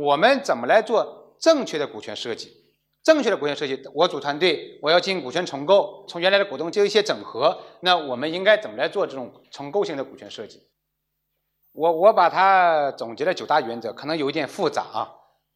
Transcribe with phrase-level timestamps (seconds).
[0.00, 2.52] 我们怎么来做正确的股权设计？
[3.02, 7.58] 正确的股权设计，我组团队，我要进行股权重构，从原来的股东进行一些整合。
[7.80, 10.68] 那我们应该怎么来做这种重构性的股权设计？
[11.72, 15.08] 我我把它总结了九大原则，可能有一点复杂啊。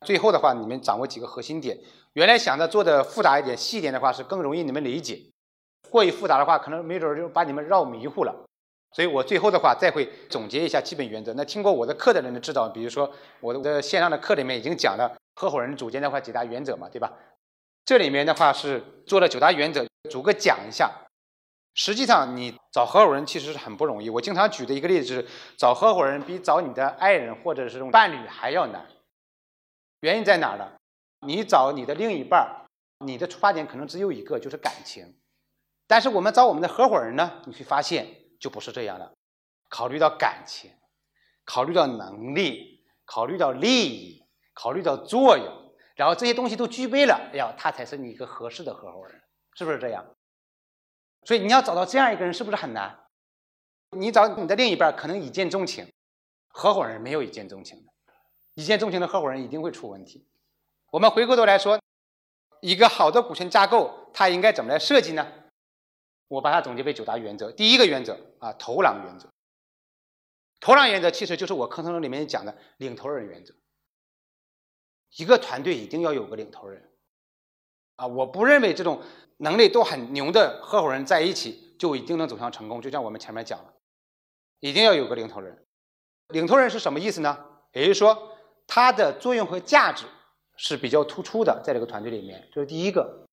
[0.06, 1.79] 最后的话，你们掌握几个核心点。
[2.15, 5.21] 原来想着做的复杂一点、细一点的话，是更容易你们理解。
[5.90, 8.35] 过于复杂的话，可能没准就把你们绕迷糊了。
[8.93, 11.33] 所以我最后的话再会总结一下基本原则。
[11.35, 13.11] 那听过我的课的人都知道，比如说
[13.41, 17.12] 我的线上的课里面已经讲了合伙人组建的话几大原则嘛，对吧？
[17.84, 20.91] 这里面的话是做了九大原则，逐个讲一下。
[21.74, 24.10] 实际上，你找合伙人其实是很不容易。
[24.10, 28.86] 我经常举的一个例子是，找合伙人比找你的爱人或者是伴侣还要难。
[30.00, 30.69] 原因在哪儿呢？
[31.27, 32.66] 你找你的另一半，
[33.06, 35.14] 你的出发点可能只有一个，就是感情。
[35.86, 38.06] 但是我们找我们的合伙人呢，你会发现
[38.42, 39.14] 就不是这样的。
[39.69, 40.69] 考虑到感情，
[41.45, 45.46] 考虑到能力，考虑到利益，考虑到作用。
[45.95, 49.22] 然后这些东西都具备了，哎呀，他才是你一个合适的合伙人，
[49.55, 50.05] 是不是这样？
[51.25, 52.98] 所以你要找到这样一个人，是不是很难？
[53.91, 55.88] 你找你的另一半可能一见钟情，
[56.48, 57.92] 合伙人没有一见钟情的，
[58.55, 60.27] 一见钟情的合伙人一定会出问题。
[60.91, 61.81] 我们回过头来说，
[62.61, 65.27] 一个好的股权架构，它应该怎么来设计呢？
[66.33, 67.52] 我把它总结为九大原则。
[67.52, 69.28] 第一个原则啊，头狼原则。
[70.61, 73.52] 头狼原则其实就是我课程里面讲的领头人原则。
[75.19, 76.91] 一个团队一定要有个领头人，
[77.97, 79.03] 啊，我不认为这种
[79.36, 82.80] 能力都很牛的合伙人在一起就一定能走向成功。
[82.80, 83.75] 就像我们前面讲了，
[84.60, 85.66] 一定要有个领头人。
[86.28, 87.44] 领头人是什么意思呢？
[87.72, 90.06] 也就是说，他的作用和价值
[90.56, 93.27] 是比较突出的，在这个团队里面，这是第一个。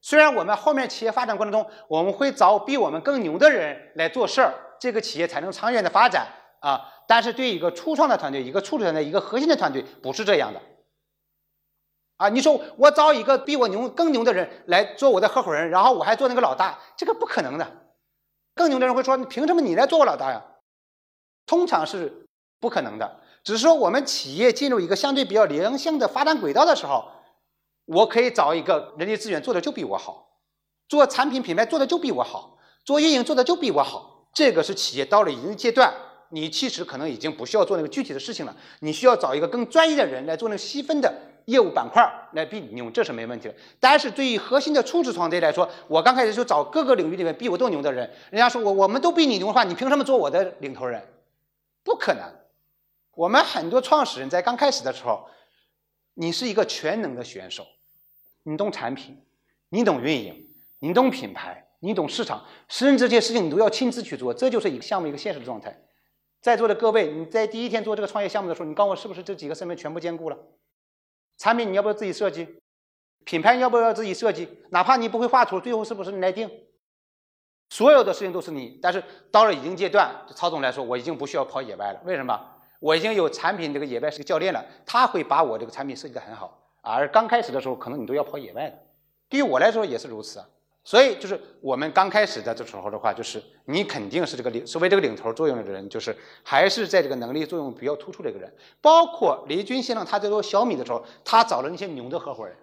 [0.00, 6.28] 虽然我们后面企业发展过程中，我们会找比我们更牛的人来做事儿，这个企业才能长远的发展
[6.60, 6.92] 啊。
[7.08, 10.60] 但是对一个初创的团队，一个初创的一个核心的团队，不是这样的，
[12.16, 17.66] 啊，你说我找一个比我牛更牛的人来做我的合伙人，然后我还做那个老大，这个不可能的。
[18.54, 20.42] 更牛的人会说，你凭什么你来做我老大呀？
[21.46, 22.26] 通常是
[22.58, 23.20] 不可能的。
[23.44, 27.08] 只是说我们企业进入一个相对比较良性的发展轨道的时候，
[27.86, 30.28] 我可以找一个人力资源做的就比我好，
[30.88, 34.28] 做产品品牌做的就比我好，做运营做的就比我好。
[34.34, 35.92] 这个是企业到了一定阶段。
[36.30, 41.14] 你其实可能已经不需要做那个具体的事情了，你需要找一个更专业的人来做那个细分的
[41.44, 42.02] 业务板块
[42.32, 43.54] 来比你牛，这是没问题的。
[43.78, 51.00] 但是对于核心的初始团队来说，我刚开始就找各个领域里面比我都牛的人，人家说我我们都比你牛的话，你凭什么做我的领头人？
[51.84, 52.24] 不可能。
[53.12, 55.28] 我们很多创始人在刚开始的时候，
[56.14, 57.64] 你是一个全能的选手，
[58.48, 59.20] 你懂产品，
[59.70, 60.48] 你懂运营，
[60.78, 65.76] 你懂品牌，你懂市场，甚至这些事情你都要亲自去做，这就是一个项目一个现实的状态。
[66.40, 70.38] 在座的各位，你在第一天做这个创业项目的时候，你告诉我是不是这几个身份全部兼顾了？
[71.36, 72.60] 产品你要不要自己设计？
[73.24, 74.48] 品牌要不要自己设计？
[74.70, 76.48] 哪怕你不会画图，最后是不是你来定？
[77.68, 78.78] 所有的事情都是你。
[78.80, 79.02] 但是
[79.32, 82.00] 到了一定阶段，曹总来说，我已经不需要跑野外了。
[82.04, 82.40] 为什么？
[82.78, 86.65] 我已经有产品这个野外是个教练了，他会把我这个产品设计的很好。
[86.92, 88.78] 而刚开始的时候，可能你都要跑野外的。
[89.28, 90.46] 对于我来说也是如此啊。
[90.84, 98.54] 所以就是我们刚开始的这时候的话，就是你肯定是这个领，所谓这个领头作用的人，就是还是在这个能力作用比较突出的一个人。
[98.80, 102.56] 包括李军先生他在做小米的时候，他找了那些牛的合伙人。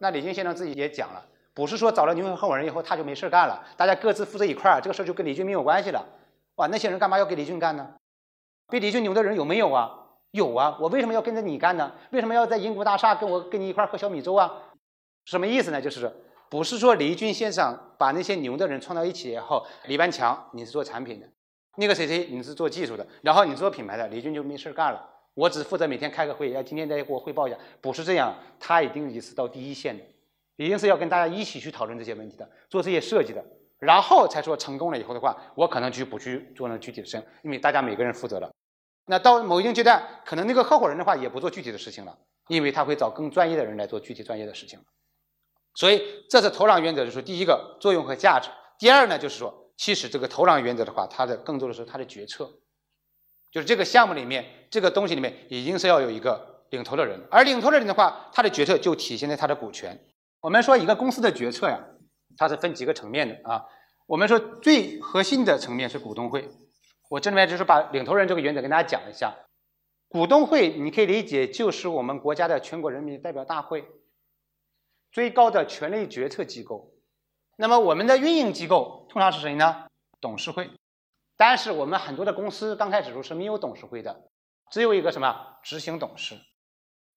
[0.00, 1.24] 那李军先生自己也讲了，
[1.54, 6.04] 不是说找了牛的合伙人以后他就没事干了，大家各自负责一块儿，这个事儿就跟李军没有关系了。
[6.56, 7.94] 哇，那些人干嘛要给李军干呢？
[8.68, 10.01] 比李军牛的人有没有啊？
[10.32, 11.92] 有啊，我为什么要跟着你干呢？
[12.10, 14.52] 为什么要在银谷大厦跟我跟你一块喝小米粥啊？
[15.24, 15.80] 什么意思呢？
[15.80, 16.12] 就是。
[16.50, 21.26] 不是说李军先生把那些牛的人创到一起以后，李万强你是做产品的，
[21.78, 30.04] 那个谁谁你是做技术的，然后你做品牌的，李军就没事干了，我只负责每天开个会，要今天再给我汇报一下，不是这样，他一定也是到第一线的，
[30.56, 33.42] 一定是要跟大家一起去讨论这些问题的，做这些设计的，
[33.78, 38.52] 然后才说成功了以后的话，我可能就不去做那具体的事情，因为大家每个人负责了，
[39.06, 42.18] 那到某一定阶段，可能那个合伙人的话也不做具体的事情了，
[42.48, 44.78] 因为他会找更专业的人来做具体专业的事情。
[45.74, 48.48] 所以这是头狼原则，就是第一个作用和价值。
[48.78, 52.50] 第二呢，就是说，其实这个头狼原则的话，它的更多的是它的决策，
[53.50, 57.20] 就是这个项目里面这个东西里面，已经是要有一个领头的人。
[57.30, 59.98] 而领头的人的话，他的决策就体现在他的股权。
[60.40, 61.80] 我们说一个公司的决策呀，
[62.36, 63.64] 它是分几个层面的啊。
[64.06, 66.48] 我们说最核心的层面是股东会。
[67.12, 69.36] 我这里面就是把领头人这个原则跟大家讲一下。
[70.08, 73.86] 股东会你可以理解就是我们国家的全国人民代表大会。
[75.10, 76.94] 最高的权力决策机构，
[77.56, 79.88] 那么我们的运营机构通常是谁呢？
[80.22, 80.70] 董事会。
[81.36, 84.30] 但是我们很多的公司刚开始时候是没有董事会的，
[84.70, 86.34] 只有一个什么执行董事。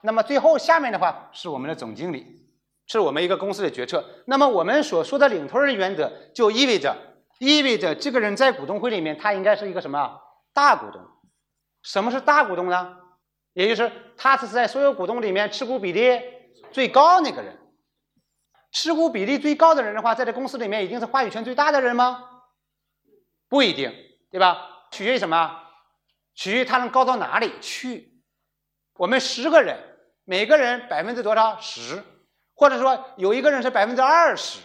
[0.01, 2.49] 那么最后下面的话是我们的总经理，
[2.87, 4.03] 是我们一个公司的决策。
[4.25, 6.97] 那么我们所说的领头人原则，就意味着
[7.39, 10.19] 意味着这个人在股东会里面，他应该是一个什么
[10.53, 11.01] 大股东？
[11.81, 12.97] 什么是大股东呢？
[13.53, 16.21] 也就是他是在所有股东里面持股比例
[16.71, 17.59] 最高那个人。
[18.71, 22.29] 持股比例最高的人的话，在这公司里面一定是话语权最大的人吗？
[23.47, 23.93] 不一定，
[24.31, 24.87] 对吧？
[24.91, 25.61] 取决于什么？
[26.33, 28.21] 取决于他能高到哪里去。
[28.95, 29.77] 我们十个人，
[30.25, 31.57] 每个人百分之多少？
[31.61, 32.03] 十，
[32.53, 34.59] 或者说有一个人是百分之二十，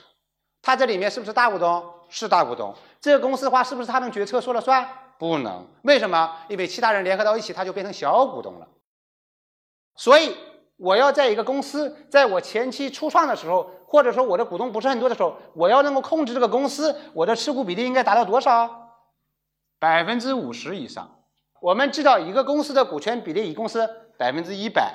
[0.63, 2.00] 他这里面是不是大股东？
[2.11, 2.75] 是大股东。
[3.01, 4.87] 这个公司的话，是不是他能决策说了算？
[5.19, 5.67] 不能。
[5.83, 6.37] 为什么？
[6.49, 8.69] 因为其他人联合到一起，他就变成小股东了。
[9.97, 10.37] 所以。
[10.83, 18.97] 我要在一个公司，在我前期初创的时候，或者说我的股东不是很多的时候，我要能够控制这个公司，我的持股比例应该达到多少？
[19.79, 21.19] 百分之五十以上。
[21.61, 23.87] 我们知道一个公司的股权比例一共是
[24.17, 24.95] 百分之一百。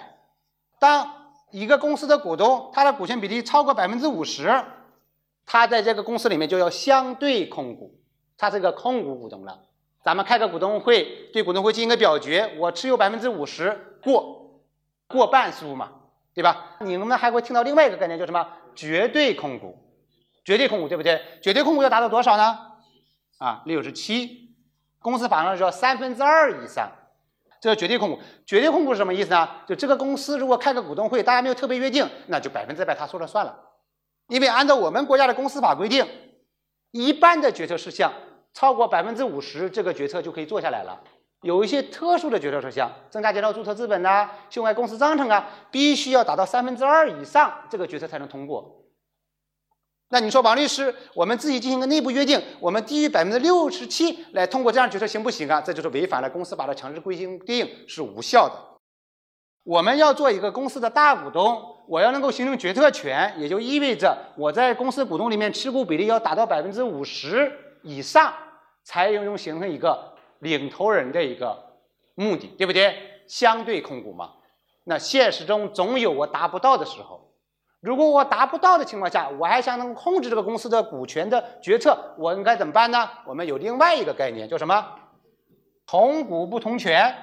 [0.79, 1.07] 当
[1.51, 4.51] 一个公司的股东他的股权比例超过百分之五十，
[5.45, 7.99] 他在这个公司里面就要相对控股，
[8.37, 9.61] 他是个控股股东了。
[10.03, 14.43] 咱们开个股东会，对股东会进行个表决，我持有百分之五十过。
[15.07, 15.91] 过半数嘛，
[16.33, 16.77] 对吧？
[16.79, 18.47] 你们还会听到另外一个概念，叫什么？
[18.75, 19.77] 绝对控股，
[20.43, 21.21] 绝对控股，对不对？
[21.43, 22.57] 绝对控股要达到多少呢？
[23.37, 24.55] 啊，六十七。
[24.99, 26.91] 公司法上说三分之二以上，
[27.61, 28.19] 这是绝对控股。
[28.47, 29.47] 绝对控股是什么意思呢？
[29.67, 33.55] 就这个公司如果开个股东会，大家没有特别约定，那就百分之百他说了算了。
[34.27, 36.05] 因为按照我们国家的公司法规定，
[36.91, 38.11] 一般的决策事项
[38.53, 41.01] 超过百分之五十，这个决策就可以做下来了。
[41.41, 48.81] 有一些特殊的决策事项，增加减少注册资本呐，修改公司章程啊，必须要达到三分之二以上，这个决策才能通过。
[50.09, 55.61] 那你说王律师，我们自己进行个内部约定，我们低于百分之六十七来通过这样决策行不行啊？
[55.61, 58.55] 这就是违反了公司法的强制规定，是无效的。
[59.63, 67.51] 我们要做一个公司的大股东，我要能够形成决策权，也就意味着我在公司股东里面持股比例要达到百分之五十
[67.81, 68.33] 以上，
[68.83, 70.13] 才能形成一个。
[70.39, 71.57] 领头人的一个
[72.13, 72.93] 目的，对不对？
[73.25, 74.33] 相对控股嘛。
[74.83, 77.33] 那现实中总有我达不到的时候。
[77.79, 83.09] 如果我达不到的情况下，我还想能控制这个公司的股权的决策，我应该怎么办呢？
[83.25, 84.85] 我们有另外一个概念，叫什么？
[85.87, 87.15] 同股不同权。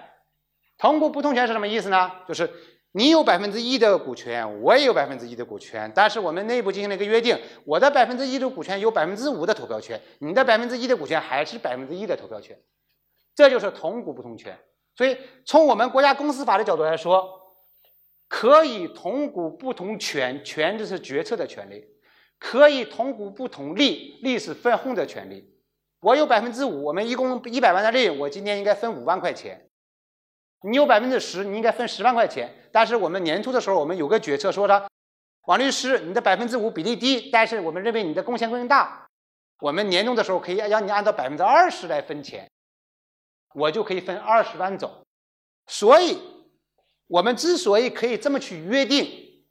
[0.79, 2.11] 同股不同权是什么意思呢？
[2.27, 2.51] 就是。
[2.95, 12.59] 你有百分之一的股权，我也有百分之一的股权，但是我们内部进行了一个约定，我的百分之一的股权有百分之五的投票权，你的百分之一的股权还是百分之一的投票权，
[13.35, 14.59] 这就是同股不同权。
[14.95, 15.17] 所以
[15.47, 17.27] 从我们国家公司法的角度来说，
[18.29, 21.81] 可以同股不同权，权就是决策的权利；
[22.39, 25.51] 可以同股不同利，利是分红的权利。
[26.01, 29.71] 我有百分之五，我们一共一百万的利，我今天应该分五万块钱。
[30.65, 32.53] 你有百分之十，你应该分十万块钱。
[32.71, 34.89] 但是我们年初的时候，我们有个决策，说的
[35.47, 39.07] 王律师，你的百分之五比例低，但是我们认为你的贡献更大。
[39.61, 42.51] 我们年终的时候可以让你按照百分之二十来分钱，
[43.55, 45.05] 我就可以分二十万走。
[45.67, 46.19] 所以，
[47.07, 49.45] 我们之所以可以这么去约定，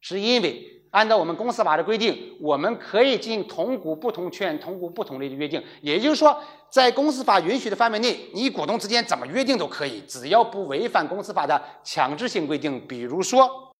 [0.00, 0.69] 是因为。
[0.90, 5.62] 按照我们公司法的规定，我们可以进行同股不同权、同股不同利的约定。
[5.80, 12.84] 也就是说，在公司法允许的范围内，你股东之间怎么约定都可以，只要不违反公司法的强制性规定。
[12.88, 13.72] 比如说，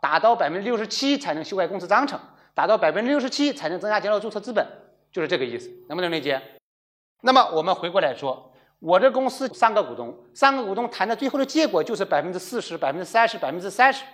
[0.00, 2.18] 达到百分之六十七才能修改公司章程，
[2.54, 4.66] 达到百分之六十七才能增加减少注册资本，
[5.12, 6.40] 就是这个意思，能不能理解？
[7.20, 14.04] 那么我们回过来说，我这公司三个股东，三个股东谈的最后的结果就是百分之四十、百分之三十、百分之三十，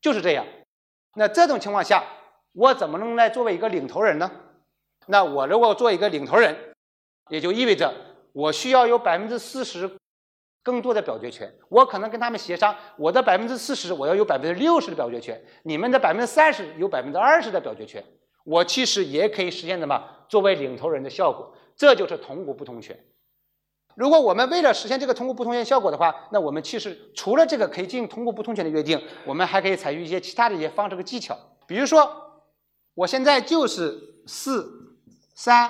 [0.00, 0.44] 就是这样。
[1.14, 2.04] 那这种情况下，
[2.52, 4.30] 我怎么能来作为一个领头人呢？
[5.06, 6.56] 那我如果做一个领头人，
[7.28, 7.92] 也就意味着
[8.32, 9.90] 我需要有百分之四十
[10.62, 11.52] 更多的表决权。
[11.68, 18.04] 我可能跟他们协商，我的百分之四十我要有百分之六十的表决权，你们的百分之三十有百分之二十的表决权。
[18.44, 20.02] 我其实也可以实现什么？
[20.28, 22.98] 作为领头人的效果，这就是同股不同权。
[23.98, 31.36] 如果我们为了实现这个同股不同权效果的话，那我们其实除了这个可以进行同股不同权的约定，我们还可以采取一些其他的一些方式和技巧。
[31.66, 32.08] 比如说，
[32.94, 34.94] 我现在就是四
[35.34, 35.68] 三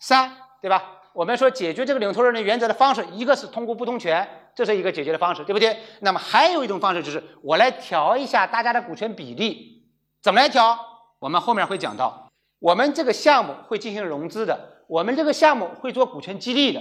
[0.00, 0.30] 三，
[0.62, 1.00] 对吧？
[1.12, 5.76] 我们说解决这个领头人的原则的方式，一个是通过不同权，这是一个解决的方式，对不对？
[5.98, 9.82] 那么还有一种方式就是我来调一下大家的股权比例，
[10.22, 10.78] 怎么来调？
[11.18, 16.80] 我们后面会讲到，我们这个项目会进行融资的，我们这个项目会做股权激励的。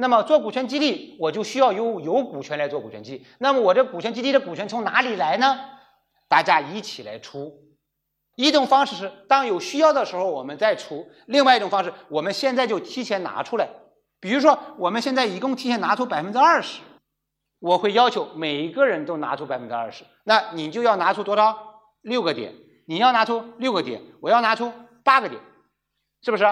[0.00, 3.26] 那么做股权激励，我就需要有有股权来做股权激励。
[3.38, 5.58] 那么我这股权激励的股权从哪里来呢？
[6.28, 7.52] 大家一起来出。
[8.36, 13.68] 一种方式是当有需要的时候我们再出；另外一种方式，我们现在就提前拿出来。
[14.20, 16.80] 比如说，我们现在一共提前拿出百分之二十，
[17.58, 21.58] 我会要求每一个人都拿出百分之二十，那你就要拿出多少？
[22.02, 22.54] 六个点，
[22.86, 25.40] 你要拿出六个点，我要拿出八个点，
[26.22, 26.44] 是不是？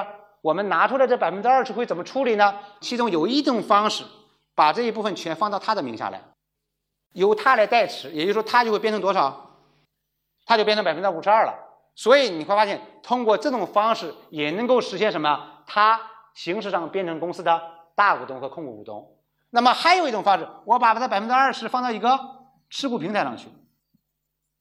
[0.43, 2.59] 我们拿出来这百分之二十会怎么处理呢？
[2.81, 4.05] 其中有一种方式，
[4.55, 6.23] 把这一部分全放到他的名下来，
[7.12, 9.50] 由他来代持，也就是说，他就会变成多少？
[10.45, 11.55] 他就变成百分之五十二了。
[11.95, 15.62] 所以你会发现，通过这种方式也能够实现什么？
[15.66, 16.00] 他
[16.35, 17.61] 形式上变成公司的
[17.95, 19.16] 大股东和控股股东。
[19.50, 22.19] 那么还有一种方式，我把它百分之二十放到一个
[22.69, 23.49] 持股平台上去，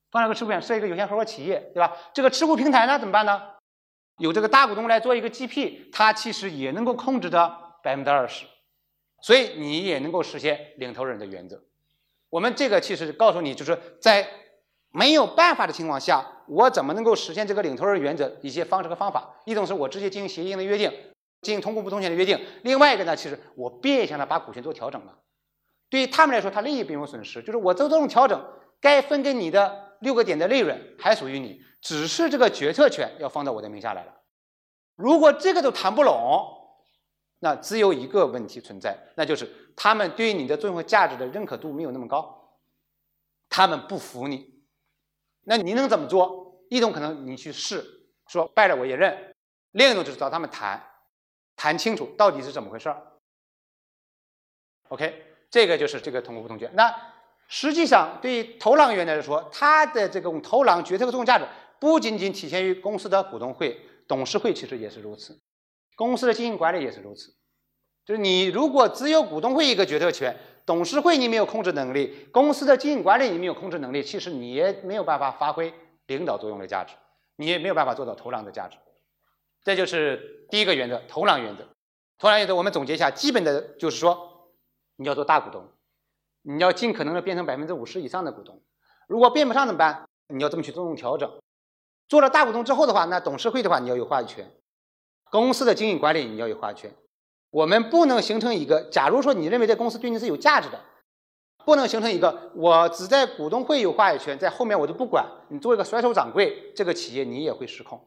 [0.10, 1.91] 放到一个持股平台，设一个有限合伙企业，对吧？
[2.13, 3.41] 这个持股平台呢怎么办呢？
[4.17, 8.45] 有这个大股东来做一个 GP，他其实也能够控制着百分之二十，
[9.22, 11.62] 所以你也能够实现领头人的原则。
[12.29, 14.27] 我们这个其实告诉你，就是在
[14.91, 16.31] 没有办法的情况下。
[16.48, 18.31] 我怎么能够实现这个领头人原则？
[18.43, 20.91] 一些方式和方法，一种是我直接进行协议性的约定，
[21.41, 25.17] 进行同股不同权的约定；另外一个呢，其实我变相的把股权做调整了。
[25.89, 28.39] 对于他们来说，他利益并没有损失，就是我做这种调整，
[28.79, 34.21] 该分给你的六个点的利润还属于你，只是这个决策权要放到我的名下来了。
[34.95, 36.45] 如果这个都谈不拢，
[37.39, 42.59] 那只有一个问题存在，那就是他们对于你的作用和价值的认可度没有那么高，
[43.50, 44.63] 他们不服你。
[45.41, 46.63] 那你能怎么做？
[46.69, 47.83] 一种可能你去试，
[48.27, 49.12] 说败了我也认；
[49.71, 50.79] 另一种就是找他们谈，
[51.55, 53.01] 谈清楚到底是怎么回事儿。
[54.89, 56.71] OK，这个就是这个同股不同权。
[56.75, 56.93] 那
[57.47, 61.45] 实际上对于投行员来说，他的这种投行决策的作用价值
[61.79, 65.39] 不仅仅体现于公司的股东会、董事会，其实也是如此，
[65.95, 67.33] 公司的经营管理也是如此。
[68.05, 70.37] 就是你如果只有股东会一个决策权。
[70.67, 75.71] 董事会你没有控制能力，公司的经营管理你没有控制能力，其实你也没有办法发挥
[76.07, 76.95] 领导作用的价值，
[77.35, 78.75] 你也没有办法做到投狼的价值。
[79.63, 81.69] 这就是第一个原则，投狼原则。
[82.17, 84.49] 投狼原则我们总结一下，基本的就是说，
[84.95, 85.69] 你要做大股东，
[86.47, 88.61] 你要尽可能的变成百分之五十以上的股东。
[89.07, 90.07] 如果变不上怎么办？
[90.27, 91.31] 你要这么去做调整。
[92.07, 94.51] 做了大股东之后的话，那董事会的话你要有话语权，
[95.31, 96.93] 公司的经营管理你要有话语权。
[97.49, 100.79] 我们不能形成一个，假如说你认为这公司对你是有价值的，
[101.65, 107.99] 不能形成一个我只在股东会有话语权，在后面我就不管你做一个甩手掌柜，这个企业你也会失控。